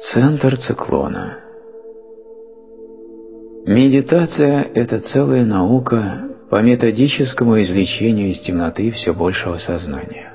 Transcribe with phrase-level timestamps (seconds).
[0.00, 1.38] Центр циклона.
[3.66, 10.32] Медитация– это целая наука по методическому извлечению из темноты все большего сознания.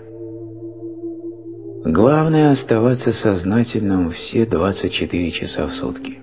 [1.85, 6.19] Главное– оставаться сознательным все 24 часа в сутки.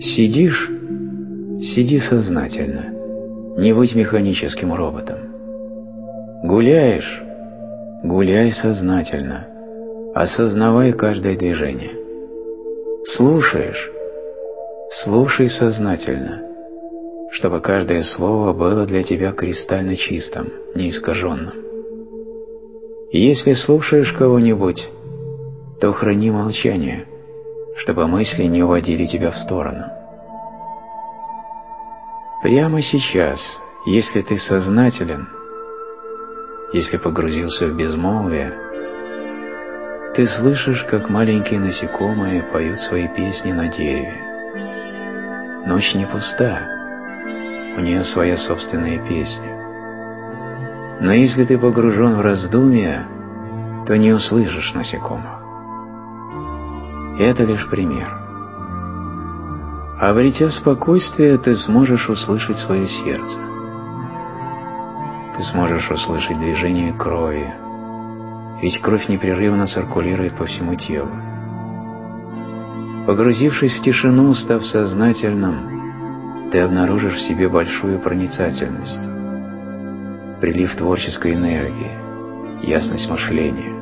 [0.00, 0.70] Сидишь–
[1.60, 5.18] сиди сознательно, не будь механическим роботом.
[6.44, 7.22] Гуляешь–
[8.04, 9.46] гуляй сознательно,
[10.14, 11.92] осознавай каждое движение.
[13.04, 13.90] Слушаешь–
[15.04, 16.42] слушай сознательно,
[17.30, 21.54] чтобы каждое слово было для тебя кристально чистым, неискаженным.
[23.12, 24.88] Если слушаешь кого-нибудь,
[25.80, 27.06] то храни молчание,
[27.76, 29.84] чтобы мысли не уводили тебя в сторону.
[32.42, 33.40] Прямо сейчас,
[33.86, 35.28] если ты сознателен,
[36.72, 38.52] если погрузился в безмолвие,
[40.20, 44.12] ты слышишь, как маленькие насекомые поют свои песни на дереве.
[45.64, 46.60] Ночь не пуста,
[47.78, 50.98] у нее своя собственная песня.
[51.00, 53.08] Но если ты погружен в раздумья,
[53.86, 55.42] то не услышишь насекомых.
[57.18, 58.14] Это лишь пример.
[59.98, 63.38] Обретя спокойствие, ты сможешь услышать свое сердце.
[65.34, 67.54] Ты сможешь услышать движение крови,
[68.62, 71.10] ведь кровь непрерывно циркулирует по всему телу.
[73.06, 79.10] Погрузившись в тишину, став сознательным, ты обнаружишь в себе большую проницательность
[80.40, 83.78] прилив творческой энергии, ясность мышления.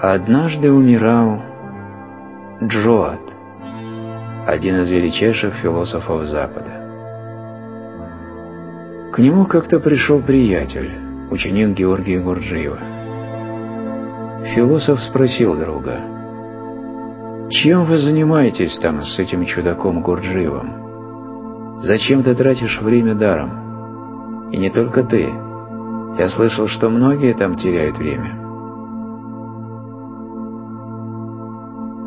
[0.00, 1.42] Однажды умирал
[2.62, 3.20] Джоат,
[4.46, 6.81] один из величайших философов Запада.
[9.12, 10.90] К нему как-то пришел приятель,
[11.30, 12.78] ученик Георгия Гурджиева.
[14.54, 16.00] Философ спросил друга,
[17.50, 20.82] «Чем вы занимаетесь там с этим чудаком Гурджиевым?»
[21.82, 24.50] Зачем ты тратишь время даром?
[24.52, 25.22] И не только ты.
[26.16, 28.38] Я слышал, что многие там теряют время.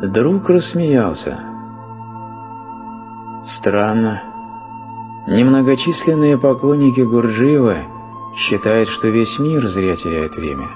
[0.08, 1.38] Друг рассмеялся.
[3.58, 4.22] Странно.
[5.26, 7.78] Немногочисленные поклонники Гурджиева
[8.36, 10.68] считают, что весь мир зря теряет время.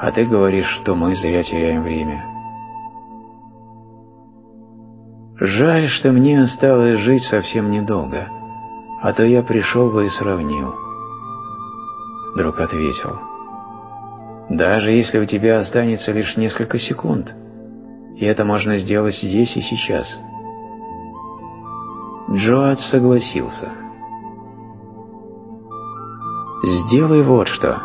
[0.00, 2.24] А ты говоришь, что мы зря теряем время.
[5.38, 8.28] Жаль, что мне осталось жить совсем недолго,
[9.02, 10.74] а то я пришел бы и сравнил.
[12.36, 13.18] Друг ответил.
[14.48, 17.34] Даже если у тебя останется лишь несколько секунд,
[18.16, 20.18] и это можно сделать здесь и сейчас.
[22.32, 23.72] Джоат согласился.
[26.62, 27.82] Сделай вот что.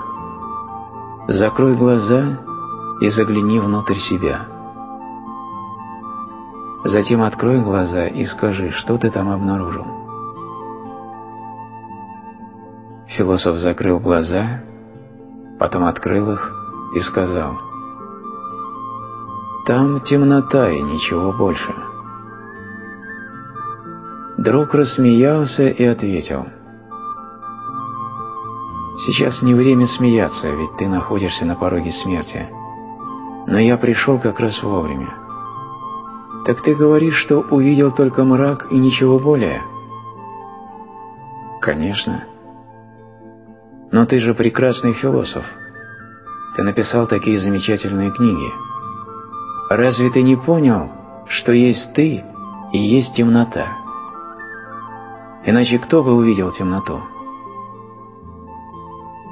[1.28, 2.42] Закрой глаза
[3.02, 4.46] и загляни внутрь себя.
[6.84, 9.88] Затем открой глаза и скажи, что ты там обнаружил.
[13.08, 14.62] Философ закрыл глаза,
[15.60, 16.54] потом открыл их
[16.96, 17.54] и сказал,
[19.66, 21.95] «Там темнота и ничего больше».
[24.46, 26.46] Друг рассмеялся и ответил,
[29.08, 32.48] «Сейчас не время смеяться, ведь ты находишься на пороге смерти,
[33.48, 35.10] но я пришел как раз вовремя.
[36.46, 39.64] Так ты говоришь, что увидел только мрак и ничего более?
[41.60, 42.26] Конечно.
[43.92, 45.44] Но ты же прекрасный философ.
[46.56, 48.54] Ты написал такие замечательные книги.
[49.72, 50.92] Разве ты не понял,
[51.28, 52.24] что есть ты
[52.74, 53.85] и есть темнота?
[55.46, 57.00] Иначе кто бы увидел темноту?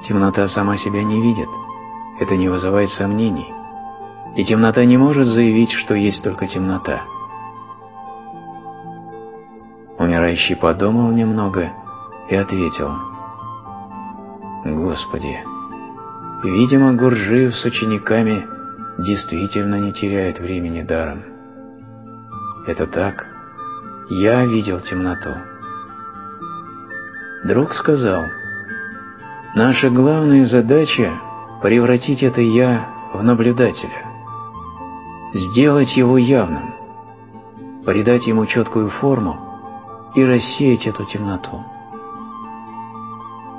[0.07, 1.49] Темнота сама себя не видит.
[2.19, 3.53] Это не вызывает сомнений
[4.35, 7.03] и темнота не может заявить, что есть только темнота.
[9.99, 11.71] Умирающий подумал немного
[12.29, 12.91] и ответил.
[14.65, 15.37] «Господи,
[16.43, 18.45] видимо, Гуржиев с учениками
[18.97, 21.23] действительно не теряет времени даром.
[22.65, 23.27] Это так.
[24.09, 25.52] Я видел темноту».
[27.43, 28.25] Друг сказал,
[29.53, 31.19] «Наша главная задача–
[31.61, 34.13] превратить это «я» в наблюдателя
[35.33, 36.75] сделать его явным,
[37.85, 39.39] придать ему четкую форму
[40.15, 41.63] и рассеять эту темноту.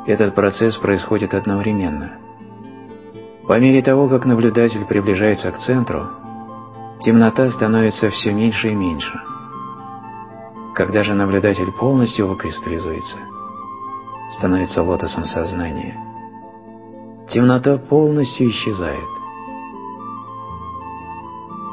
[0.07, 2.13] Этот процесс происходит одновременно.
[3.49, 6.09] По мере того, как наблюдатель приближается к центру,
[7.01, 9.21] темнота становится все меньше и меньше.
[10.75, 13.19] Когда же наблюдатель полностью выкристаллизуется,
[14.31, 15.97] становится лотосом сознания.
[17.29, 19.09] Темнота полностью исчезает.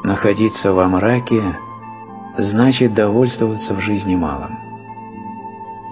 [0.04, 1.42] Находиться во мраке
[2.38, 4.58] значит довольствоваться в жизни малым.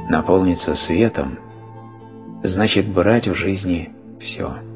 [0.09, 1.39] Наполниться светом
[2.43, 4.70] значит брать в жизни все.